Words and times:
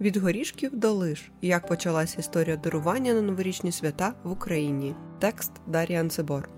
Від 0.00 0.16
горішків 0.16 0.70
до 0.76 0.92
лиш. 0.92 1.30
Як 1.42 1.66
почалася 1.66 2.16
історія 2.18 2.56
дарування 2.56 3.14
на 3.14 3.22
новорічні 3.22 3.72
свята 3.72 4.14
в 4.24 4.32
Україні. 4.32 4.94
Текст 5.18 5.52
Дар'я 5.66 6.00
Анцебор. 6.00 6.48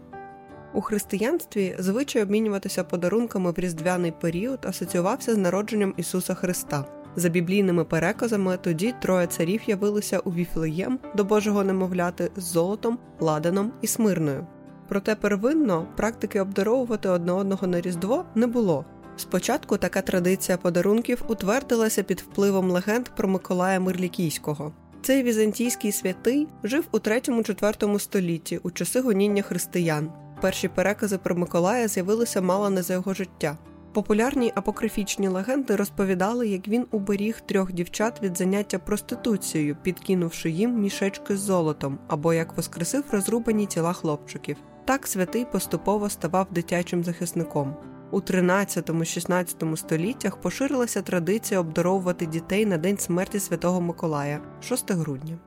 У 0.74 0.80
християнстві 0.80 1.76
звичай 1.78 2.22
обмінюватися 2.22 2.84
подарунками 2.84 3.50
в 3.50 3.58
різдвяний 3.58 4.12
період 4.20 4.66
асоціювався 4.66 5.34
з 5.34 5.38
народженням 5.38 5.94
Ісуса 5.96 6.34
Христа. 6.34 6.84
За 7.16 7.28
біблійними 7.28 7.84
переказами 7.84 8.58
тоді 8.62 8.94
троє 9.02 9.26
царів 9.26 9.60
явилися 9.66 10.18
у 10.18 10.32
Віфлеєм 10.32 10.98
до 11.16 11.24
Божого 11.24 11.64
немовляти 11.64 12.30
з 12.36 12.42
золотом, 12.42 12.98
ладаном 13.20 13.72
і 13.80 13.86
смирною. 13.86 14.46
Проте 14.88 15.14
первинно 15.14 15.86
практики 15.96 16.40
обдаровувати 16.40 17.08
одне 17.08 17.32
одного 17.32 17.66
на 17.66 17.80
Різдво 17.80 18.24
не 18.34 18.46
було. 18.46 18.84
Спочатку 19.16 19.76
така 19.76 20.02
традиція 20.02 20.58
подарунків 20.58 21.22
утвердилася 21.28 22.02
під 22.02 22.20
впливом 22.20 22.70
легенд 22.70 23.08
про 23.08 23.28
Миколая 23.28 23.80
Мирлікійського. 23.80 24.72
Цей 25.02 25.22
візантійський 25.22 25.92
святий 25.92 26.48
жив 26.64 26.84
у 26.92 26.98
3-4 26.98 27.98
столітті 27.98 28.58
у 28.62 28.70
часи 28.70 29.00
гоніння 29.00 29.42
християн. 29.42 30.10
Перші 30.40 30.68
перекази 30.68 31.18
про 31.18 31.34
Миколая 31.36 31.88
з'явилися 31.88 32.40
мало 32.40 32.70
не 32.70 32.82
за 32.82 32.92
його 32.94 33.14
життя. 33.14 33.58
Популярні 33.92 34.52
апокрифічні 34.54 35.28
легенди 35.28 35.76
розповідали, 35.76 36.48
як 36.48 36.68
він 36.68 36.86
уберіг 36.90 37.40
трьох 37.40 37.72
дівчат 37.72 38.22
від 38.22 38.38
заняття 38.38 38.78
проституцією, 38.78 39.76
підкинувши 39.82 40.50
їм 40.50 40.80
мішечки 40.80 41.36
з 41.36 41.40
золотом, 41.40 41.98
або 42.08 42.34
як 42.34 42.56
воскресив 42.56 43.04
розрубані 43.10 43.66
тіла 43.66 43.92
хлопчиків. 43.92 44.56
Так 44.84 45.06
святий 45.06 45.44
поступово 45.44 46.10
ставав 46.10 46.46
дитячим 46.50 47.04
захисником. 47.04 47.76
У 48.12 48.20
13-16 48.20 49.76
століттях 49.76 50.36
поширилася 50.36 51.02
традиція 51.02 51.60
обдаровувати 51.60 52.26
дітей 52.26 52.66
на 52.66 52.78
день 52.78 52.98
смерті 52.98 53.40
Святого 53.40 53.80
Миколая 53.80 54.40
6 54.60 54.90
грудня. 54.92 55.38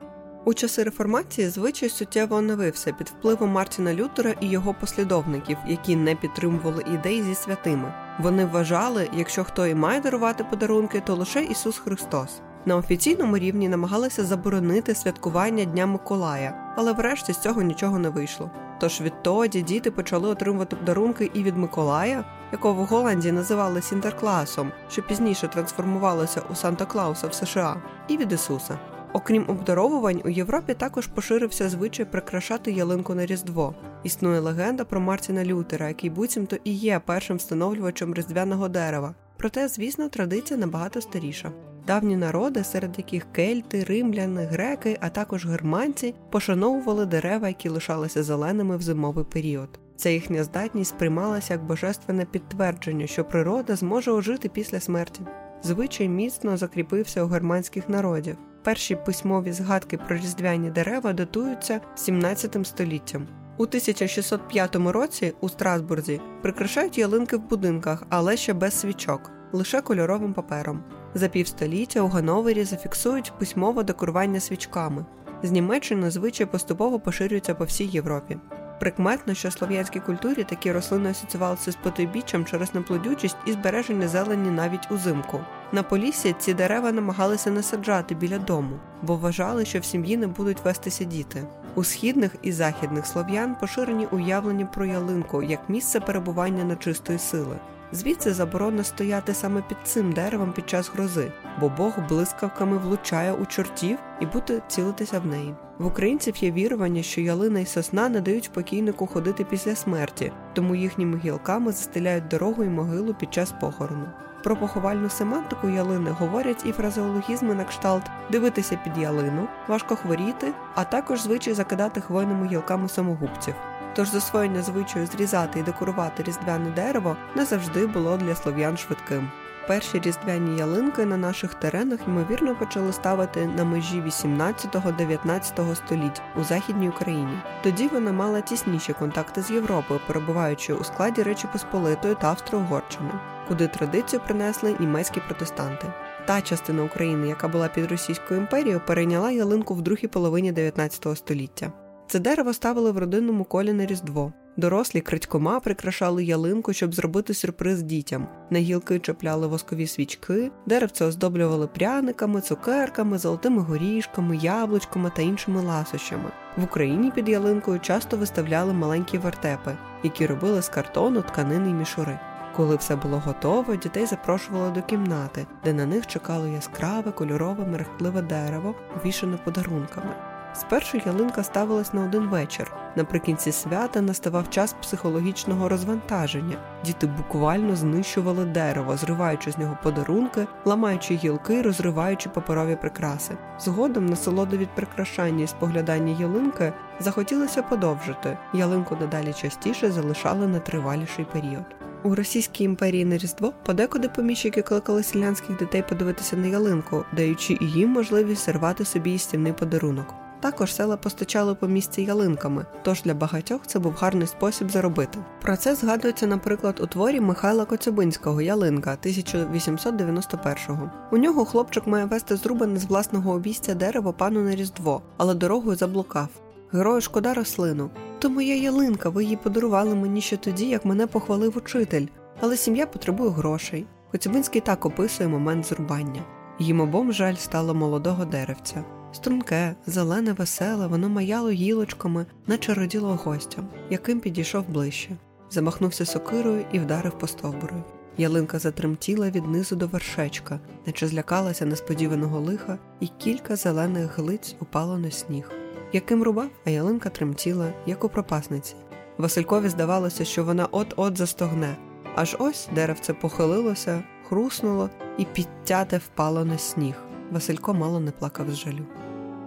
У 0.44 0.54
часи 0.54 0.82
реформації 0.82 1.48
звичай 1.48 1.88
суттєво 1.88 2.36
оновився 2.36 2.92
під 2.92 3.08
впливом 3.08 3.50
Мартіна 3.50 3.94
Лютера 3.94 4.34
і 4.40 4.48
його 4.48 4.74
послідовників, 4.74 5.56
які 5.68 5.96
не 5.96 6.14
підтримували 6.14 6.84
ідей 6.94 7.22
зі 7.22 7.34
святими. 7.34 7.94
Вони 8.20 8.44
вважали, 8.44 9.08
якщо 9.16 9.44
хто 9.44 9.66
і 9.66 9.74
має 9.74 10.00
дарувати 10.00 10.44
подарунки, 10.44 11.02
то 11.06 11.14
лише 11.14 11.44
Ісус 11.44 11.78
Христос. 11.78 12.40
На 12.66 12.76
офіційному 12.76 13.38
рівні 13.38 13.68
намагалися 13.68 14.24
заборонити 14.24 14.94
святкування 14.94 15.64
Дня 15.64 15.86
Миколая, 15.86 16.74
але 16.76 16.92
врешті 16.92 17.32
з 17.32 17.38
цього 17.38 17.62
нічого 17.62 17.98
не 17.98 18.08
вийшло. 18.08 18.50
Тож 18.80 19.00
відтоді 19.00 19.62
діти 19.62 19.90
почали 19.90 20.28
отримувати 20.28 20.76
подарунки 20.76 21.30
і 21.34 21.42
від 21.42 21.56
Миколая, 21.56 22.24
якого 22.52 22.82
в 22.82 22.86
Голландії 22.86 23.32
називали 23.32 23.82
Сінтеркласом, 23.82 24.72
що 24.90 25.02
пізніше 25.02 25.48
трансформувалося 25.48 26.42
у 26.52 26.54
Санта 26.54 26.84
Клауса 26.84 27.26
в 27.26 27.34
США, 27.34 27.82
і 28.08 28.16
від 28.16 28.32
Ісуса. 28.32 28.78
Окрім 29.12 29.44
обдаровувань, 29.48 30.22
у 30.24 30.28
Європі 30.28 30.74
також 30.74 31.06
поширився 31.06 31.68
звичай 31.68 32.06
прикрашати 32.06 32.72
ялинку 32.72 33.14
на 33.14 33.26
Різдво. 33.26 33.74
Існує 34.02 34.40
легенда 34.40 34.84
про 34.84 35.00
Мартіна 35.00 35.44
Лютера, 35.44 35.88
який 35.88 36.10
буцімто 36.10 36.56
і 36.64 36.72
є 36.72 37.00
першим 37.04 37.36
встановлювачем 37.36 38.14
різдвяного 38.14 38.68
дерева. 38.68 39.14
Проте, 39.36 39.68
звісно, 39.68 40.08
традиція 40.08 40.60
набагато 40.60 41.00
старіша. 41.00 41.52
Давні 41.86 42.16
народи, 42.16 42.64
серед 42.64 42.98
яких 42.98 43.32
кельти, 43.32 43.84
римляни, 43.84 44.44
греки, 44.44 44.98
а 45.00 45.08
також 45.08 45.46
германці, 45.46 46.14
пошановували 46.30 47.06
дерева, 47.06 47.48
які 47.48 47.68
лишалися 47.68 48.22
зеленими 48.22 48.76
в 48.76 48.82
зимовий 48.82 49.24
період. 49.24 49.68
Ця 49.96 50.10
їхня 50.10 50.44
здатність 50.44 50.90
сприймалася 50.90 51.54
як 51.54 51.64
божественне 51.64 52.24
підтвердження, 52.24 53.06
що 53.06 53.24
природа 53.24 53.76
зможе 53.76 54.10
ожити 54.10 54.48
після 54.48 54.80
смерті. 54.80 55.20
Звичай 55.62 56.08
міцно 56.08 56.56
закріпився 56.56 57.24
у 57.24 57.26
германських 57.26 57.88
народів. 57.88 58.36
Перші 58.62 58.96
письмові 58.96 59.52
згадки 59.52 59.98
про 59.98 60.16
різдвяні 60.16 60.70
дерева 60.70 61.12
датуються 61.12 61.80
17 61.94 62.66
століттям. 62.66 63.26
У 63.58 63.62
1605 63.62 64.76
році 64.76 65.34
у 65.40 65.48
Страсбурзі 65.48 66.20
прикрашають 66.42 66.98
ялинки 66.98 67.36
в 67.36 67.48
будинках, 67.48 68.02
але 68.08 68.36
ще 68.36 68.54
без 68.54 68.74
свічок, 68.80 69.30
лише 69.52 69.80
кольоровим 69.80 70.34
папером. 70.34 70.84
За 71.16 71.28
півстоліття 71.28 72.00
у 72.00 72.08
Гановері 72.08 72.64
зафіксують 72.64 73.32
письмове 73.38 73.82
декорування 73.82 74.40
свічками. 74.40 75.04
З 75.42 75.50
Німеччини 75.50 76.10
звичай 76.10 76.46
поступово 76.46 77.00
поширюються 77.00 77.54
по 77.54 77.64
всій 77.64 77.84
Європі. 77.84 78.36
Прикметно, 78.80 79.34
що 79.34 79.48
в 79.48 79.52
слов'янській 79.52 80.00
культурі 80.00 80.44
такі 80.44 80.72
рослини 80.72 81.10
асоціювалися 81.10 81.72
з 81.72 81.76
потойбіччям 81.76 82.44
через 82.44 82.74
неплодючість 82.74 83.36
і 83.46 83.52
збереження 83.52 84.08
зелені 84.08 84.50
навіть 84.50 84.90
узимку. 84.90 85.40
На 85.72 85.82
полісі 85.82 86.34
ці 86.38 86.54
дерева 86.54 86.92
намагалися 86.92 87.50
не 87.50 87.62
саджати 87.62 88.14
біля 88.14 88.38
дому, 88.38 88.78
бо 89.02 89.16
вважали, 89.16 89.64
що 89.64 89.80
в 89.80 89.84
сім'ї 89.84 90.16
не 90.16 90.26
будуть 90.26 90.64
вестися 90.64 91.04
діти. 91.04 91.44
У 91.74 91.84
східних 91.84 92.36
і 92.42 92.52
західних 92.52 93.06
слов'ян 93.06 93.56
поширені 93.60 94.06
уявлення 94.10 94.66
про 94.66 94.84
ялинку 94.84 95.42
як 95.42 95.60
місце 95.68 96.00
перебування 96.00 96.64
нечистої 96.64 97.18
сили. 97.18 97.56
Звідси 97.92 98.32
заборона 98.32 98.84
стояти 98.84 99.34
саме 99.34 99.62
під 99.68 99.76
цим 99.84 100.12
деревом 100.12 100.52
під 100.52 100.68
час 100.70 100.90
грози, 100.94 101.32
бо 101.60 101.68
Бог 101.68 101.92
блискавками 102.08 102.78
влучає 102.78 103.32
у 103.32 103.46
чортів 103.46 103.98
і 104.20 104.26
буде 104.26 104.62
цілитися 104.68 105.20
в 105.20 105.26
неї. 105.26 105.54
В 105.78 105.86
українців 105.86 106.36
є 106.36 106.50
вірування, 106.50 107.02
що 107.02 107.20
ялина 107.20 107.60
і 107.60 107.66
сосна 107.66 108.08
не 108.08 108.20
дають 108.20 108.52
покійнику 108.52 109.06
ходити 109.06 109.44
після 109.44 109.76
смерті, 109.76 110.32
тому 110.54 110.74
їхніми 110.74 111.18
гілками 111.24 111.72
застеляють 111.72 112.28
дорогу 112.28 112.64
і 112.64 112.68
могилу 112.68 113.14
під 113.14 113.34
час 113.34 113.52
похорону. 113.60 114.06
Про 114.44 114.56
поховальну 114.56 115.08
семантику 115.08 115.68
ялини 115.68 116.10
говорять 116.10 116.66
і 116.66 116.72
фразеологізми 116.72 117.54
на 117.54 117.64
кшталт 117.64 118.02
дивитися 118.30 118.78
під 118.84 118.98
ялину, 118.98 119.48
важко 119.68 119.96
хворіти, 119.96 120.52
а 120.74 120.84
також 120.84 121.20
звичай 121.20 121.54
закидати 121.54 122.00
хвойними 122.00 122.46
гілками 122.46 122.88
самогубців. 122.88 123.54
Тож 123.96 124.08
засвоєння 124.08 124.62
звичаю 124.62 125.06
зрізати 125.06 125.58
і 125.58 125.62
декорувати 125.62 126.22
різдвяне 126.22 126.70
дерево 126.70 127.16
не 127.34 127.44
завжди 127.44 127.86
було 127.86 128.16
для 128.16 128.34
слов'ян 128.34 128.76
швидким. 128.76 129.30
Перші 129.68 130.00
різдвяні 130.00 130.58
ялинки 130.58 131.04
на 131.04 131.16
наших 131.16 131.54
теренах 131.54 132.00
ймовірно 132.06 132.54
почали 132.54 132.92
ставити 132.92 133.46
на 133.46 133.64
межі 133.64 134.02
18-19 134.02 135.74
століть 135.74 136.22
у 136.40 136.44
Західній 136.44 136.88
Україні. 136.88 137.38
Тоді 137.62 137.88
вона 137.88 138.12
мала 138.12 138.40
тісніші 138.40 138.92
контакти 138.92 139.42
з 139.42 139.50
Європою, 139.50 140.00
перебуваючи 140.06 140.74
у 140.74 140.84
складі 140.84 141.22
Речі 141.22 141.48
Посполитої 141.52 142.14
та 142.20 142.28
Австро-Угорщини, 142.28 143.10
куди 143.48 143.68
традицію 143.68 144.20
принесли 144.24 144.76
німецькі 144.80 145.20
протестанти. 145.20 145.86
Та 146.26 146.40
частина 146.40 146.82
України, 146.82 147.28
яка 147.28 147.48
була 147.48 147.68
під 147.68 147.90
Російською 147.90 148.40
імперією, 148.40 148.80
перейняла 148.86 149.30
ялинку 149.30 149.74
в 149.74 149.82
другій 149.82 150.06
половині 150.06 150.52
19 150.52 151.18
століття. 151.18 151.85
Це 152.08 152.18
дерево 152.18 152.52
ставили 152.52 152.92
в 152.92 152.98
родинному 152.98 153.44
колі 153.44 153.72
на 153.72 153.86
Різдво. 153.86 154.32
Дорослі 154.56 155.00
крадькома 155.00 155.60
прикрашали 155.60 156.24
ялинку, 156.24 156.72
щоб 156.72 156.94
зробити 156.94 157.34
сюрприз 157.34 157.82
дітям. 157.82 158.28
На 158.50 158.58
гілки 158.58 158.98
чіпляли 158.98 159.46
воскові 159.46 159.86
свічки, 159.86 160.50
деревце 160.66 161.04
оздоблювали 161.04 161.66
пряниками, 161.66 162.40
цукерками, 162.40 163.18
золотими 163.18 163.62
горішками, 163.62 164.36
яблучками 164.36 165.12
та 165.16 165.22
іншими 165.22 165.62
ласощами. 165.62 166.30
В 166.56 166.64
Україні 166.64 167.10
під 167.10 167.28
ялинкою 167.28 167.80
часто 167.80 168.16
виставляли 168.16 168.72
маленькі 168.72 169.18
вертепи, 169.18 169.76
які 170.02 170.26
робили 170.26 170.62
з 170.62 170.68
картону, 170.68 171.22
тканини 171.22 171.70
й 171.70 171.74
мішури. 171.74 172.18
Коли 172.56 172.76
все 172.76 172.96
було 172.96 173.18
готово, 173.18 173.76
дітей 173.76 174.06
запрошували 174.06 174.70
до 174.70 174.82
кімнати, 174.82 175.46
де 175.64 175.72
на 175.72 175.86
них 175.86 176.06
чекало 176.06 176.46
яскраве, 176.46 177.12
кольорове, 177.12 177.64
мерехтливе 177.64 178.22
дерево, 178.22 178.74
увішане 178.96 179.36
подарунками. 179.36 180.35
Спершу 180.60 180.98
ялинка 181.06 181.42
ставилась 181.42 181.92
на 181.92 182.04
один 182.04 182.28
вечір. 182.28 182.72
Наприкінці 182.96 183.52
свята 183.52 184.00
наставав 184.00 184.50
час 184.50 184.76
психологічного 184.82 185.68
розвантаження. 185.68 186.56
Діти 186.84 187.06
буквально 187.06 187.76
знищували 187.76 188.44
дерево, 188.44 188.96
зриваючи 188.96 189.50
з 189.50 189.58
нього 189.58 189.78
подарунки, 189.82 190.46
ламаючи 190.64 191.14
гілки, 191.14 191.62
розриваючи 191.62 192.28
паперові 192.28 192.76
прикраси. 192.76 193.34
Згодом 193.60 194.06
насолоду 194.06 194.56
від 194.56 194.68
прикрашання 194.68 195.44
і 195.44 195.46
споглядання 195.46 196.16
ялинки 196.20 196.72
захотілося 197.00 197.62
подовжити. 197.62 198.38
Ялинку 198.54 198.96
дедалі 198.96 199.32
частіше 199.32 199.90
залишали 199.90 200.46
на 200.46 200.58
триваліший 200.58 201.24
період. 201.24 201.64
У 202.02 202.14
Російській 202.14 202.64
імперії 202.64 203.04
на 203.04 203.18
Різдво 203.18 203.52
подекуди 203.64 204.08
поміщики 204.08 204.62
кликали 204.62 205.02
селянських 205.02 205.58
дітей 205.58 205.84
подивитися 205.88 206.36
на 206.36 206.46
ялинку, 206.46 207.04
даючи 207.12 207.58
їм 207.60 207.90
можливість 207.90 208.44
зірвати 208.44 208.84
собі 208.84 209.10
їстівний 209.10 209.52
подарунок. 209.52 210.25
Також 210.40 210.74
села 210.74 210.96
постачали 210.96 211.54
по 211.54 211.68
місці 211.68 212.02
ялинками, 212.02 212.66
тож 212.82 213.02
для 213.02 213.14
багатьох 213.14 213.66
це 213.66 213.78
був 213.78 213.92
гарний 213.92 214.26
спосіб 214.26 214.70
заробити. 214.70 215.18
Про 215.42 215.56
це 215.56 215.74
згадується, 215.74 216.26
наприклад, 216.26 216.80
у 216.80 216.86
творі 216.86 217.20
Михайла 217.20 217.64
Коцюбинського 217.64 218.40
Ялинка 218.42 218.98
1891-го. 219.04 220.90
У 221.12 221.16
нього 221.16 221.44
хлопчик 221.44 221.86
має 221.86 222.04
вести 222.04 222.36
зрубане 222.36 222.78
з 222.78 222.84
власного 222.84 223.32
обійстя 223.32 223.74
дерево 223.74 224.12
пану 224.12 224.40
на 224.42 224.54
Різдво, 224.54 225.02
але 225.16 225.34
дорогою 225.34 225.76
заблукав. 225.76 226.28
Герою 226.72 227.00
шкода 227.00 227.34
рослину. 227.34 227.90
То 228.18 228.30
моя 228.30 228.54
ялинка, 228.56 229.08
ви 229.08 229.24
її 229.24 229.36
подарували 229.36 229.94
мені 229.94 230.20
ще 230.20 230.36
тоді, 230.36 230.68
як 230.68 230.84
мене 230.84 231.06
похвалив 231.06 231.56
учитель, 231.56 232.06
але 232.40 232.56
сім'я 232.56 232.86
потребує 232.86 233.30
грошей. 233.30 233.86
Коцюбинський 234.12 234.60
так 234.60 234.86
описує 234.86 235.28
момент 235.28 235.66
зрубання. 235.66 236.22
Їм 236.58 236.80
обом 236.80 237.12
жаль 237.12 237.34
стало 237.34 237.74
молодого 237.74 238.24
деревця. 238.24 238.84
Струнке, 239.16 239.76
зелене, 239.86 240.32
веселе, 240.32 240.86
воно 240.86 241.08
маяло 241.08 241.50
гілочками, 241.50 242.26
наче 242.46 242.74
роділо 242.74 243.18
гостям, 243.24 243.68
яким 243.90 244.20
підійшов 244.20 244.68
ближче. 244.68 245.16
Замахнувся 245.50 246.04
сокирою 246.04 246.64
і 246.72 246.78
вдарив 246.78 247.18
по 247.18 247.26
стовбуру. 247.26 247.84
Ялинка 248.18 248.58
затремтіла 248.58 249.30
від 249.30 249.46
низу 249.46 249.76
до 249.76 249.86
вершечка, 249.86 250.60
наче 250.86 251.08
злякалася 251.08 251.66
несподіваного 251.66 252.40
лиха, 252.40 252.78
і 253.00 253.06
кілька 253.06 253.56
зелених 253.56 254.18
глиць 254.18 254.56
упало 254.60 254.98
на 254.98 255.10
сніг. 255.10 255.50
Яким 255.92 256.22
рубав, 256.22 256.50
а 256.64 256.70
ялинка 256.70 257.08
тремтіла, 257.08 257.72
як 257.86 258.04
у 258.04 258.08
пропасниці. 258.08 258.74
Василькові 259.18 259.68
здавалося, 259.68 260.24
що 260.24 260.44
вона 260.44 260.68
от-от 260.70 261.18
застогне, 261.18 261.76
аж 262.14 262.36
ось 262.38 262.68
деревце 262.74 263.12
похилилося, 263.14 264.02
хруснуло 264.28 264.90
і 265.18 265.24
підтяте 265.24 265.98
впало 265.98 266.44
на 266.44 266.58
сніг. 266.58 266.94
Василько 267.30 267.74
мало 267.74 268.00
не 268.00 268.10
плакав 268.10 268.50
з 268.50 268.54
жалю. 268.54 268.86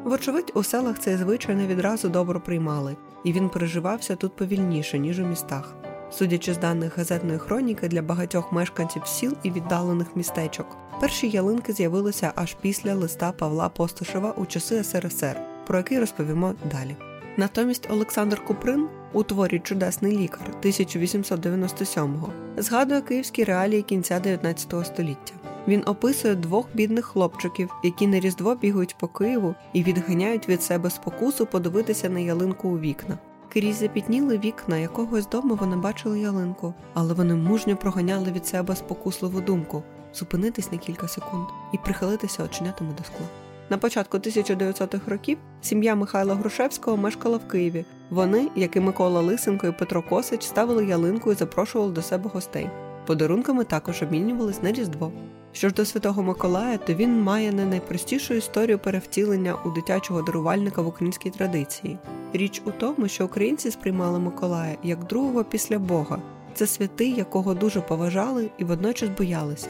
Вочевидь, 0.04 0.52
у 0.56 0.64
селах 0.64 1.00
цей 1.00 1.18
звичай 1.18 1.56
не 1.56 1.68
відразу 1.68 2.10
добре 2.10 2.40
приймали, 2.40 2.96
і 3.24 3.34
він 3.34 3.50
переживався 3.50 4.16
тут 4.16 4.36
повільніше, 4.36 5.00
ніж 5.00 5.20
у 5.20 5.26
містах. 5.26 5.76
Судячи 6.12 6.54
з 6.54 6.58
даних 6.58 6.98
газетної 6.98 7.40
хроніки 7.40 7.88
для 7.88 8.02
багатьох 8.02 8.52
мешканців 8.52 9.06
сіл 9.06 9.34
і 9.44 9.52
віддалених 9.52 10.08
містечок, 10.16 10.78
перші 11.02 11.30
ялинки 11.30 11.74
з'явилися 11.74 12.32
аж 12.36 12.54
після 12.54 12.94
листа 12.94 13.32
Павла 13.32 13.70
Постушева 13.70 14.34
у 14.38 14.46
часи 14.46 14.84
СРСР, 14.84 15.40
про 15.68 15.78
який 15.78 16.00
розповімо 16.00 16.54
далі. 16.72 16.96
Натомість 17.38 17.92
Олександр 17.92 18.46
Куприн 18.46 18.88
у 19.14 19.24
творі 19.24 19.60
Чудесний 19.60 20.18
лікар 20.18 20.48
1897-го 20.64 22.34
згадує 22.58 23.02
київські 23.02 23.44
реалії 23.44 23.82
кінця 23.82 24.20
19 24.20 24.86
століття. 24.86 25.39
Він 25.68 25.84
описує 25.86 26.36
двох 26.36 26.68
бідних 26.74 27.06
хлопчиків, 27.06 27.70
які 27.84 28.08
на 28.08 28.20
різдво 28.20 28.56
бігають 28.56 28.96
по 28.98 29.08
Києву 29.08 29.56
і 29.74 29.84
відганяють 29.84 30.50
від 30.50 30.64
себе 30.64 30.90
спокусу 30.90 31.46
подивитися 31.46 32.10
на 32.10 32.20
ялинку 32.20 32.70
у 32.70 32.80
вікна. 32.80 33.18
Крізь 33.54 33.80
запітніли 33.80 34.38
вікна 34.38 34.78
якогось 34.78 35.30
дому 35.30 35.56
вони 35.56 35.76
бачили 35.76 36.20
ялинку, 36.20 36.74
але 36.94 37.14
вони 37.14 37.36
мужньо 37.36 37.76
проганяли 37.76 38.32
від 38.32 38.48
себе 38.48 38.76
спокусливу 38.76 39.42
думку 39.42 39.84
зупинитись 40.14 40.72
на 40.72 40.78
кілька 40.78 41.08
секунд 41.08 41.48
і 41.74 41.78
прихилитися 41.78 42.44
оченятами 42.44 42.94
до 42.98 43.04
скла. 43.04 43.26
На 43.70 43.78
початку 43.78 44.18
1900-х 44.18 45.12
років 45.12 45.38
сім'я 45.62 45.96
Михайла 45.96 46.36
Грушевського 46.36 46.98
мешкала 46.98 47.38
в 47.38 47.48
Києві. 47.48 47.86
Вони, 48.10 48.48
як 48.56 48.76
і 48.76 48.80
Микола 48.80 49.22
Лисенко 49.22 49.68
і 49.68 49.72
Петро 49.72 50.04
Косич, 50.04 50.44
ставили 50.44 50.86
ялинку 50.86 51.32
і 51.32 51.36
запрошували 51.36 51.92
до 51.92 52.02
себе 52.02 52.30
гостей. 52.34 52.70
Подарунками 53.08 53.64
також 53.64 54.04
обмінювались 54.04 54.64
на 54.64 54.72
Різдво. 54.72 55.12
Що 55.52 55.70
ж 55.70 55.76
до 55.76 55.86
Святого 55.86 56.24
Миколая, 56.24 56.78
то 56.78 56.94
він 56.94 57.22
має 57.22 57.52
не 57.52 57.66
найпростішу 57.66 58.34
історію 58.34 58.80
перевтілення 58.80 59.56
у 59.66 59.70
дитячого 59.70 60.22
дарувальника 60.22 60.82
в 60.82 60.88
українській 60.88 61.30
традиції. 61.30 61.98
Річ 62.34 62.62
у 62.66 62.72
тому, 62.72 63.08
що 63.08 63.26
українці 63.26 63.72
сприймали 63.72 64.20
Миколая 64.20 64.78
як 64.84 65.04
другого 65.04 65.44
після 65.44 65.80
Бога. 65.80 66.22
Це 66.54 66.68
святий, 66.68 67.14
якого 67.14 67.54
дуже 67.54 67.82
поважали 67.82 68.50
і 68.58 68.64
водночас 68.64 69.10
боялися. 69.10 69.70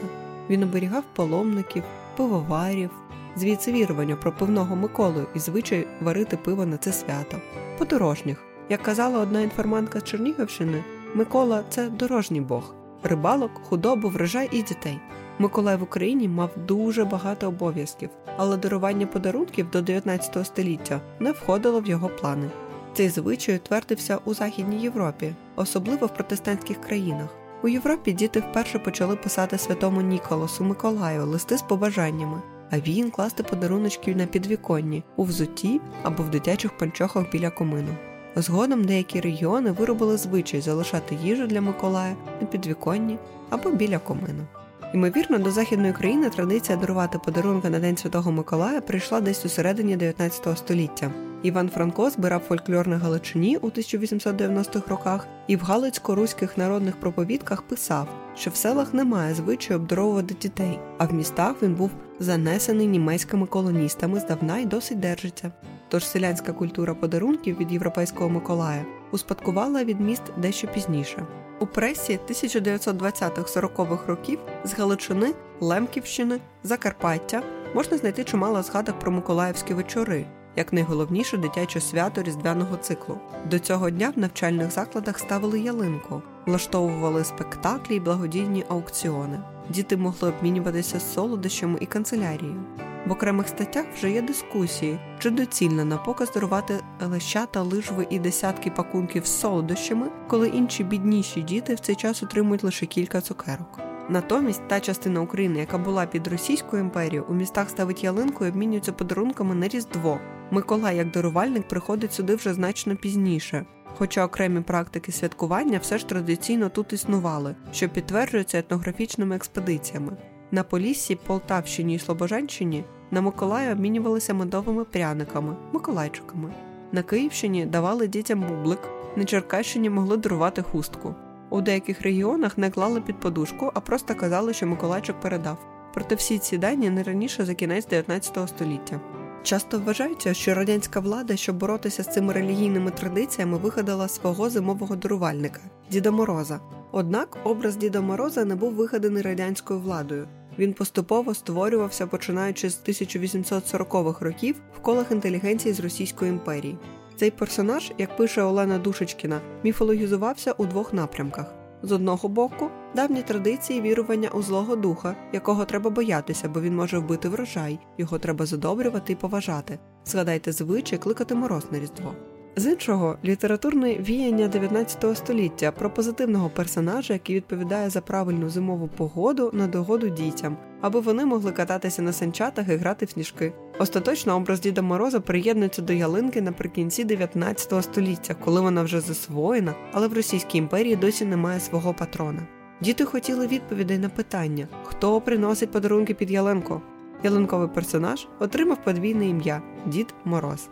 Він 0.50 0.62
оберігав 0.62 1.04
паломників, 1.16 1.82
пивоварів, 2.16 2.90
звідси 3.36 3.72
вірування 3.72 4.16
про 4.16 4.32
пивного 4.32 4.76
Миколу 4.76 5.22
і 5.34 5.38
звичай 5.38 5.86
варити 6.00 6.36
пиво 6.36 6.66
на 6.66 6.76
це 6.76 6.92
свято. 6.92 7.36
Подорожніх, 7.78 8.42
як 8.68 8.82
казала 8.82 9.18
одна 9.18 9.40
інформантка 9.40 10.00
з 10.00 10.04
Чернігівщини, 10.04 10.84
Микола 11.14 11.64
це 11.68 11.88
дорожній 11.88 12.40
Бог, 12.40 12.74
рибалок, 13.02 13.50
худобу, 13.68 14.08
врожай 14.08 14.48
і 14.52 14.62
дітей. 14.62 15.00
Миколай 15.40 15.76
в 15.76 15.82
Україні 15.82 16.28
мав 16.28 16.50
дуже 16.66 17.04
багато 17.04 17.48
обов'язків, 17.48 18.10
але 18.36 18.56
дарування 18.56 19.06
подарунків 19.06 19.70
до 19.70 19.82
19 19.82 20.46
століття 20.46 21.00
не 21.20 21.32
входило 21.32 21.80
в 21.80 21.86
його 21.86 22.08
плани. 22.08 22.50
Цей 22.94 23.08
звичай 23.08 23.56
утвердився 23.56 24.18
у 24.24 24.34
Західній 24.34 24.82
Європі, 24.82 25.34
особливо 25.56 26.06
в 26.06 26.14
протестантських 26.14 26.80
країнах. 26.80 27.28
У 27.62 27.68
Європі 27.68 28.12
діти 28.12 28.40
вперше 28.40 28.78
почали 28.78 29.16
писати 29.16 29.58
святому 29.58 30.00
Ніколасу 30.00 30.64
Миколаю 30.64 31.26
листи 31.26 31.56
з 31.56 31.62
побажаннями, 31.62 32.42
а 32.70 32.78
він 32.78 33.10
класти 33.10 33.42
подаруночки 33.42 34.14
на 34.14 34.26
підвіконні, 34.26 35.04
у 35.16 35.24
взутті 35.24 35.80
або 36.02 36.22
в 36.22 36.30
дитячих 36.30 36.78
панчохах 36.78 37.32
біля 37.32 37.50
комину. 37.50 37.96
Згодом 38.36 38.84
деякі 38.84 39.20
регіони 39.20 39.70
виробили 39.70 40.16
звичай 40.16 40.60
залишати 40.60 41.18
їжу 41.22 41.46
для 41.46 41.60
Миколая 41.60 42.16
на 42.40 42.46
підвіконні 42.46 43.18
або 43.50 43.70
біля 43.70 43.98
комину. 43.98 44.46
Ймовірно, 44.94 45.38
до 45.38 45.50
західної 45.50 45.92
країни 45.92 46.30
традиція 46.30 46.78
дарувати 46.78 47.18
подарунки 47.18 47.70
на 47.70 47.78
День 47.78 47.96
Святого 47.96 48.32
Миколая 48.32 48.80
прийшла 48.80 49.20
десь 49.20 49.44
у 49.44 49.48
середині 49.48 49.96
19 49.96 50.58
століття. 50.58 51.10
Іван 51.42 51.68
Франко 51.68 52.10
збирав 52.10 52.40
фольклор 52.40 52.88
на 52.88 52.98
Галичині 52.98 53.56
у 53.56 53.68
1890-х 53.68 54.88
роках 54.88 55.28
і 55.46 55.56
в 55.56 55.60
галицько-руських 55.60 56.58
народних 56.58 57.00
проповідках 57.00 57.62
писав, 57.62 58.08
що 58.36 58.50
в 58.50 58.56
селах 58.56 58.94
немає 58.94 59.34
звичаю 59.34 59.80
обдаровувати 59.80 60.34
дітей, 60.34 60.78
а 60.98 61.04
в 61.04 61.14
містах 61.14 61.62
він 61.62 61.74
був 61.74 61.90
занесений 62.18 62.86
німецькими 62.86 63.46
колоністами 63.46 64.20
здавна 64.20 64.58
й 64.58 64.66
досить 64.66 65.00
держиться. 65.00 65.52
Тож 65.88 66.06
селянська 66.06 66.52
культура 66.52 66.94
подарунків 66.94 67.58
від 67.58 67.72
європейського 67.72 68.30
Миколая 68.30 68.84
успадкувала 69.12 69.84
від 69.84 70.00
міст 70.00 70.22
дещо 70.36 70.68
пізніше. 70.68 71.26
У 71.60 71.66
пресі 71.66 72.18
1920-40-х 72.28 74.06
років 74.06 74.38
з 74.64 74.74
Галичини, 74.74 75.34
Лемківщини, 75.60 76.40
Закарпаття 76.62 77.42
можна 77.74 77.96
знайти 77.96 78.24
чимало 78.24 78.62
згадок 78.62 78.98
про 78.98 79.12
Миколаївські 79.12 79.74
вечори, 79.74 80.26
як 80.56 80.72
найголовніше 80.72 81.36
дитяче 81.36 81.80
свято 81.80 82.22
різдвяного 82.22 82.76
циклу. 82.76 83.18
До 83.50 83.58
цього 83.58 83.90
дня 83.90 84.12
в 84.16 84.18
навчальних 84.18 84.70
закладах 84.70 85.18
ставили 85.18 85.60
ялинку, 85.60 86.22
влаштовували 86.46 87.24
спектаклі 87.24 87.94
й 87.94 88.00
благодійні 88.00 88.64
аукціони. 88.68 89.40
Діти 89.68 89.96
могли 89.96 90.28
обмінюватися 90.28 91.00
солодощами 91.00 91.78
і 91.80 91.86
канцелярією. 91.86 92.64
В 93.06 93.12
окремих 93.12 93.48
статтях 93.48 93.86
вже 93.94 94.10
є 94.10 94.22
дискусії, 94.22 94.98
чи 95.18 95.30
доцільно 95.30 95.84
на 95.84 95.96
показ 95.96 96.32
дарувати 96.32 96.80
лещата, 97.02 97.62
лижви 97.62 98.06
і 98.10 98.18
десятки 98.18 98.70
пакунків 98.70 99.26
з 99.26 99.40
солодощами, 99.40 100.06
коли 100.28 100.48
інші 100.48 100.84
бідніші 100.84 101.42
діти 101.42 101.74
в 101.74 101.80
цей 101.80 101.94
час 101.94 102.22
отримують 102.22 102.64
лише 102.64 102.86
кілька 102.86 103.20
цукерок. 103.20 103.80
Натомість 104.08 104.68
та 104.68 104.80
частина 104.80 105.20
України, 105.20 105.58
яка 105.58 105.78
була 105.78 106.06
під 106.06 106.26
Російською 106.26 106.82
імперією, 106.82 107.26
у 107.28 107.34
містах 107.34 107.70
ставить 107.70 108.04
ялинку 108.04 108.44
і 108.44 108.48
обмінюється 108.48 108.92
подарунками 108.92 109.54
на 109.54 109.68
Різдво. 109.68 110.20
Миколай, 110.50 110.96
як 110.96 111.10
дарувальник, 111.10 111.68
приходить 111.68 112.12
сюди 112.12 112.34
вже 112.34 112.54
значно 112.54 112.96
пізніше. 112.96 113.66
Хоча 113.98 114.24
окремі 114.24 114.60
практики 114.60 115.12
святкування 115.12 115.78
все 115.78 115.98
ж 115.98 116.08
традиційно 116.08 116.68
тут 116.68 116.92
існували, 116.92 117.56
що 117.72 117.88
підтверджується 117.88 118.58
етнографічними 118.58 119.36
експедиціями. 119.36 120.16
На 120.52 120.62
Поліссі, 120.62 121.18
Полтавщині 121.26 121.94
і 121.94 121.98
Слобожанщині 121.98 122.84
на 123.10 123.20
Миколая 123.20 123.72
обмінювалися 123.72 124.34
медовими 124.34 124.84
пряниками, 124.84 125.56
миколайчиками. 125.72 126.52
На 126.92 127.02
Київщині 127.02 127.66
давали 127.66 128.08
дітям 128.08 128.44
бублик, 128.48 128.88
на 129.16 129.24
Черкащині 129.24 129.90
могли 129.90 130.16
дарувати 130.16 130.62
хустку. 130.62 131.14
У 131.50 131.60
деяких 131.60 132.02
регіонах 132.02 132.58
не 132.58 132.70
клали 132.70 133.00
під 133.00 133.20
подушку, 133.20 133.70
а 133.74 133.80
просто 133.80 134.14
казали, 134.14 134.54
що 134.54 134.66
Миколайчик 134.66 135.20
передав. 135.20 135.58
Проте 135.94 136.14
всі 136.14 136.38
ці 136.38 136.58
дані 136.58 136.90
не 136.90 137.02
раніше 137.02 137.44
за 137.44 137.54
кінець 137.54 137.86
19 137.86 138.48
століття. 138.48 139.00
Часто 139.42 139.78
вважається, 139.78 140.34
що 140.34 140.54
радянська 140.54 141.00
влада, 141.00 141.36
щоб 141.36 141.56
боротися 141.56 142.02
з 142.02 142.12
цими 142.12 142.32
релігійними 142.32 142.90
традиціями, 142.90 143.58
вигадала 143.58 144.08
свого 144.08 144.50
зимового 144.50 144.96
дарувальника 144.96 145.60
Діда 145.90 146.10
Мороза. 146.10 146.60
Однак 146.92 147.38
образ 147.44 147.76
Діда 147.76 148.00
Мороза 148.00 148.44
не 148.44 148.54
був 148.54 148.72
вигаданий 148.72 149.22
радянською 149.22 149.80
владою. 149.80 150.28
Він 150.60 150.72
поступово 150.72 151.34
створювався 151.34 152.06
починаючи 152.06 152.70
з 152.70 152.80
1840-х 152.88 154.24
років 154.24 154.56
в 154.76 154.78
колах 154.78 155.10
інтелігенції 155.10 155.74
з 155.74 155.80
Російської 155.80 156.30
імперії. 156.30 156.76
Цей 157.16 157.30
персонаж, 157.30 157.92
як 157.98 158.16
пише 158.16 158.42
Олена 158.42 158.78
Душечкіна, 158.78 159.40
міфологізувався 159.64 160.52
у 160.52 160.66
двох 160.66 160.94
напрямках: 160.94 161.54
з 161.82 161.92
одного 161.92 162.28
боку, 162.28 162.70
давні 162.94 163.22
традиції 163.22 163.80
вірування 163.80 164.28
у 164.28 164.42
злого 164.42 164.76
духа, 164.76 165.16
якого 165.32 165.64
треба 165.64 165.90
боятися, 165.90 166.48
бо 166.48 166.60
він 166.60 166.76
може 166.76 166.98
вбити 166.98 167.28
врожай, 167.28 167.78
його 167.98 168.18
треба 168.18 168.46
задобрювати 168.46 169.12
і 169.12 169.16
поважати. 169.16 169.78
Згадайте 170.04 170.52
звичай 170.52 170.98
кликати 170.98 171.34
мороз 171.34 171.64
на 171.70 171.80
різдво. 171.80 172.14
З 172.56 172.66
іншого, 172.66 173.16
літературне 173.24 173.94
віяння 173.94 174.48
19 174.48 175.16
століття 175.16 175.72
про 175.72 175.90
позитивного 175.90 176.48
персонажа, 176.48 177.12
який 177.12 177.36
відповідає 177.36 177.90
за 177.90 178.00
правильну 178.00 178.48
зимову 178.48 178.88
погоду 178.96 179.50
на 179.52 179.66
догоду 179.66 180.08
дітям, 180.08 180.56
аби 180.80 181.00
вони 181.00 181.24
могли 181.24 181.52
кататися 181.52 182.02
на 182.02 182.12
санчатах 182.12 182.68
і 182.68 182.76
грати 182.76 183.06
в 183.06 183.10
сніжки. 183.10 183.52
Остаточно 183.78 184.36
образ 184.36 184.60
Діда 184.60 184.82
Мороза 184.82 185.20
приєднується 185.20 185.82
до 185.82 185.92
ялинки 185.92 186.42
наприкінці 186.42 187.04
19 187.04 187.84
століття, 187.84 188.34
коли 188.44 188.60
вона 188.60 188.82
вже 188.82 189.00
засвоєна, 189.00 189.74
але 189.92 190.08
в 190.08 190.12
Російській 190.12 190.58
імперії 190.58 190.96
досі 190.96 191.24
немає 191.24 191.60
свого 191.60 191.94
патрона. 191.94 192.42
Діти 192.80 193.04
хотіли 193.04 193.46
відповідей 193.46 193.98
на 193.98 194.08
питання, 194.08 194.68
хто 194.84 195.20
приносить 195.20 195.70
подарунки 195.70 196.14
під 196.14 196.30
ялинку. 196.30 196.80
ялинковий 197.22 197.68
персонаж 197.68 198.28
отримав 198.38 198.84
подвійне 198.84 199.28
ім'я 199.28 199.62
Дід 199.86 200.14
Мороз. 200.24 200.68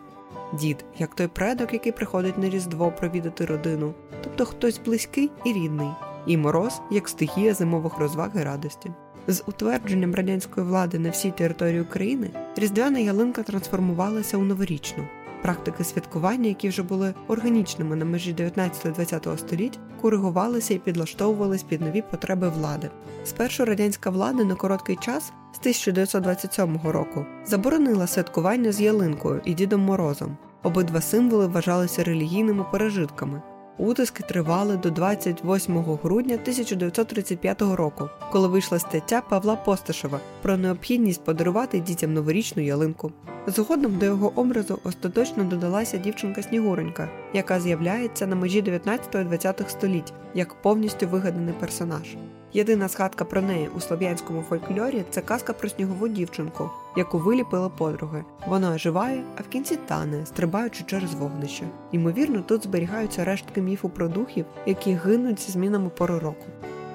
Дід, 0.53 0.85
як 0.97 1.15
той 1.15 1.27
предок, 1.27 1.73
який 1.73 1.91
приходить 1.91 2.37
на 2.37 2.49
Різдво 2.49 2.91
провідати 2.91 3.45
родину, 3.45 3.93
тобто 4.23 4.45
хтось 4.45 4.81
близький 4.85 5.31
і 5.45 5.53
рідний, 5.53 5.89
і 6.27 6.37
мороз 6.37 6.81
як 6.91 7.09
стихія 7.09 7.53
зимових 7.53 7.97
розваг 7.97 8.31
і 8.35 8.43
радості. 8.43 8.91
З 9.27 9.43
утвердженням 9.47 10.15
радянської 10.15 10.67
влади 10.67 10.99
на 10.99 11.09
всій 11.09 11.31
території 11.31 11.81
України 11.81 12.31
різдвяна 12.55 12.99
ялинка 12.99 13.43
трансформувалася 13.43 14.37
у 14.37 14.43
новорічну. 14.43 15.03
Практики 15.41 15.83
святкування, 15.83 16.47
які 16.47 16.69
вже 16.69 16.83
були 16.83 17.13
органічними 17.27 17.95
на 17.95 18.05
межі 18.05 18.33
19-20 18.33 19.37
століть, 19.37 19.79
коригувалися 20.01 20.73
і 20.73 20.79
підлаштовувались 20.79 21.63
під 21.63 21.81
нові 21.81 22.01
потреби 22.01 22.49
влади. 22.49 22.89
Спершу 23.23 23.65
радянська 23.65 24.09
влада 24.09 24.43
на 24.43 24.55
короткий 24.55 24.95
час 24.95 25.33
з 25.59 25.61
1927 25.61 26.79
року 26.83 27.25
заборонила 27.45 28.07
святкування 28.07 28.71
з 28.71 28.81
ялинкою 28.81 29.41
і 29.45 29.53
Дідом 29.53 29.81
Морозом. 29.81 30.37
Обидва 30.63 31.01
символи 31.01 31.47
вважалися 31.47 32.03
релігійними 32.03 32.65
пережитками. 32.71 33.41
Утиски 33.77 34.23
тривали 34.23 34.77
до 34.77 34.89
28 34.89 35.77
грудня 35.77 36.33
1935 36.33 37.61
року, 37.61 38.09
коли 38.31 38.47
вийшла 38.47 38.79
стаття 38.79 39.21
Павла 39.21 39.55
Посташева 39.55 40.19
про 40.41 40.57
необхідність 40.57 41.23
подарувати 41.23 41.79
дітям 41.79 42.13
новорічну 42.13 42.63
ялинку. 42.63 43.11
Згодом 43.47 43.97
до 43.97 44.05
його 44.05 44.31
образу 44.35 44.79
остаточно 44.83 45.43
додалася 45.43 45.97
дівчинка 45.97 46.43
Снігуренька, 46.43 47.09
яка 47.33 47.59
з'являється 47.59 48.27
на 48.27 48.35
межі 48.35 48.61
19-20 48.61 49.69
століть 49.69 50.13
як 50.33 50.61
повністю 50.61 51.07
вигаданий 51.07 51.53
персонаж. 51.53 52.15
Єдина 52.53 52.87
згадка 52.87 53.25
про 53.25 53.41
неї 53.41 53.69
у 53.75 53.79
слов'янському 53.79 54.41
фольклорі 54.41 55.03
це 55.09 55.21
казка 55.21 55.53
про 55.53 55.69
снігову 55.69 56.07
дівчинку, 56.07 56.69
яку 56.97 57.19
виліпили 57.19 57.69
подруги. 57.69 58.23
Вона 58.47 58.73
оживає, 58.73 59.23
а 59.37 59.41
в 59.41 59.47
кінці 59.47 59.75
тане, 59.75 60.25
стрибаючи 60.25 60.83
через 60.83 61.13
вогнище. 61.13 61.67
Ймовірно, 61.91 62.41
тут 62.41 62.63
зберігаються 62.63 63.25
рештки 63.25 63.61
міфу 63.61 63.89
про 63.89 64.07
духів, 64.07 64.45
які 64.65 64.93
гинуть 64.93 65.39
зі 65.39 65.51
змінами 65.51 65.89
пори 65.89 66.19
року. 66.19 66.45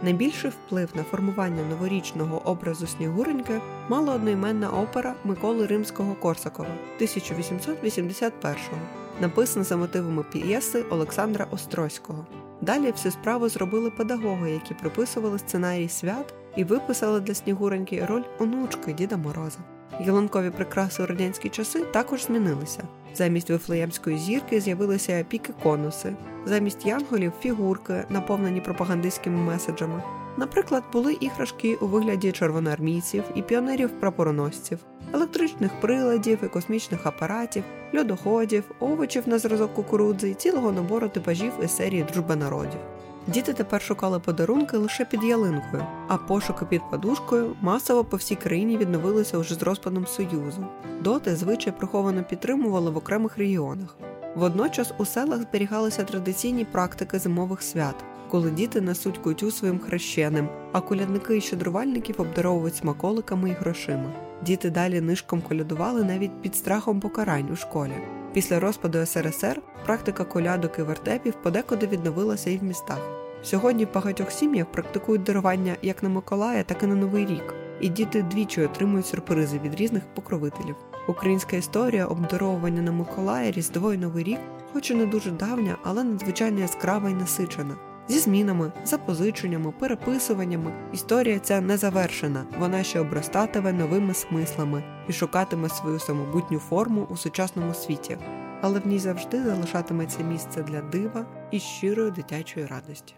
Найбільший 0.03 0.51
вплив 0.51 0.89
на 0.95 1.03
формування 1.03 1.63
новорічного 1.71 2.43
образу 2.45 2.87
Снігуреньки 2.87 3.61
мала 3.89 4.15
одноіменна 4.15 4.71
опера 4.71 5.15
Миколи 5.25 5.67
Римського 5.67 6.15
Корсакова 6.15 6.69
1881-го, 7.01 8.79
написана 9.21 9.65
за 9.65 9.77
мотивами 9.77 10.25
п'єси 10.33 10.85
Олександра 10.91 11.47
Острозького. 11.51 12.27
Далі 12.67 12.91
всю 12.91 13.13
справу 13.13 13.49
зробили 13.49 13.91
педагоги, 13.91 14.51
які 14.51 14.75
приписували 14.75 15.39
сценарій 15.39 15.89
свят 15.89 16.35
і 16.57 16.65
виписали 16.65 17.21
для 17.21 17.35
Снігуреньки 17.35 18.07
роль 18.09 18.23
онучки 18.39 18.93
Діда 18.93 19.17
Мороза. 19.17 19.59
Ялинкові 20.01 20.51
прикраси 20.51 21.03
у 21.03 21.07
радянські 21.07 21.49
часи 21.49 21.81
також 21.81 22.25
змінилися. 22.25 22.83
Замість 23.15 23.51
вифлеємської 23.51 24.19
зірки 24.19 24.61
з'явилися 24.61 25.25
піки-конуси, 25.31 26.17
замість 26.47 26.87
янголів 26.87 27.33
фігурки, 27.41 28.05
наповнені 28.11 28.61
пропагандистськими 28.61 29.39
меседжами. 29.39 30.03
Наприклад, 30.37 30.83
були 30.93 31.13
іграшки 31.21 31.75
у 31.75 31.87
вигляді 31.87 32.33
червоноармійців 32.33 33.25
і 33.35 33.43
піонерів-прапороносців, 33.43 34.79
електричних 35.15 35.71
приладів 35.81 36.39
і 36.45 36.49
космічних 36.49 37.07
апаратів, 37.07 37.65
льодоходів, 37.95 38.65
овочів 38.81 39.29
на 39.29 39.39
зразок 39.39 39.75
кукурудзи 39.75 40.31
і 40.31 40.35
цілого 40.35 40.73
набору 40.73 41.09
типажів 41.09 41.53
із 41.63 41.77
серії 41.77 42.07
Дружба 42.13 42.37
народів. 42.37 42.81
Діти 43.27 43.53
тепер 43.53 43.83
шукали 43.83 44.21
подарунки 44.21 44.77
лише 44.77 45.05
під 45.05 45.25
ялинкою, 45.25 45.87
а 46.09 46.17
пошуки 46.17 46.65
під 46.65 46.81
подушкою 46.91 47.57
масово 47.61 48.05
по 48.05 48.17
всій 48.17 48.35
країні 48.35 48.77
відновилися 48.77 49.39
уже 49.39 49.55
з 49.55 49.63
розпадом 49.63 50.07
Союзу. 50.07 50.67
Доти 51.01 51.37
звичай 51.37 51.73
приховано 51.73 52.25
підтримували 52.25 52.91
в 52.91 52.97
окремих 52.97 53.39
регіонах. 53.39 53.97
Водночас 54.35 54.93
у 54.99 55.05
селах 55.05 55.41
зберігалися 55.41 56.05
традиційні 56.05 56.65
практики 56.65 57.19
зимових 57.19 57.63
свят, 57.63 57.95
коли 58.31 58.51
діти 58.51 58.81
несуть 58.81 59.19
кутю 59.19 59.51
своїм 59.51 59.79
хрещеним, 59.79 60.49
а 60.73 60.81
колядники 60.81 61.37
і 61.37 61.41
щедрувальників 61.41 62.21
обдаровують 62.21 62.77
смаколиками 62.77 63.51
і 63.51 63.53
грошима. 63.53 64.24
Діти 64.47 64.71
далі 64.71 65.01
нишком 65.01 65.43
колядували 65.43 66.05
навіть 66.05 66.43
під 66.43 66.57
страхом 66.57 67.01
покарань 67.01 67.51
у 67.53 67.57
школі. 67.57 67.93
Після 68.33 68.61
розпаду 68.61 69.07
СРСР 69.07 69.61
практика 69.85 70.25
колядок 70.25 70.79
і 70.79 70.83
вертепів 70.83 71.35
подекуди 71.43 71.87
відновилася 71.87 72.51
і 72.51 72.59
в 72.59 72.65
містах. 72.65 73.01
Сьогодні 73.43 73.85
в 73.85 73.93
багатьох 73.95 74.31
сім'ях 74.31 74.67
практикують 74.67 75.23
дарування 75.23 75.77
як 75.83 76.03
на 76.03 76.09
Миколая, 76.09 76.63
так 76.63 76.83
і 76.83 76.87
на 76.87 76.95
Новий 76.95 77.27
рік, 77.27 77.55
і 77.81 77.89
діти 77.89 78.23
двічі 78.23 78.63
отримують 78.63 79.07
сюрпризи 79.07 79.59
від 79.59 79.75
різних 79.75 80.03
покровителів. 80.15 80.77
Українська 81.09 81.57
історія 81.57 82.07
обдаровування 82.07 82.83
на 82.83 82.93
Миколая, 82.93 83.51
Різдво 83.51 83.93
і 83.93 83.99
Новий 83.99 84.25
рік, 84.25 84.39
хоч 84.73 84.91
і 84.91 84.95
не 84.95 85.07
дуже 85.07 85.31
давня, 85.31 85.77
але 85.83 86.05
надзвичайно 86.05 86.61
яскрава 86.61 87.11
і 87.11 87.15
насичена. 87.15 87.77
Зі 88.09 88.19
змінами, 88.19 88.73
запозиченнями, 88.85 89.73
переписуваннями. 89.73 90.73
Історія 90.93 91.39
ця 91.39 91.61
не 91.61 91.77
завершена, 91.77 92.45
вона 92.59 92.83
ще 92.83 93.01
обростатиме 93.01 93.73
новими 93.73 94.15
смислами 94.15 94.83
і 95.09 95.13
шукатиме 95.13 95.69
свою 95.69 95.99
самобутню 95.99 96.59
форму 96.59 97.07
у 97.11 97.17
сучасному 97.17 97.75
світі, 97.75 98.19
але 98.61 98.81
в 98.81 98.87
ній 98.87 98.99
завжди 98.99 99.43
залишатиметься 99.43 100.23
місце 100.23 100.63
для 100.63 100.81
дива 100.81 101.27
і 101.51 101.61
щирої 101.61 102.11
дитячої 102.11 102.67
радості. 102.67 103.15